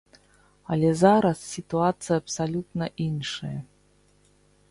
[0.75, 3.55] Але зараз сітуацыя абсалютна іншая.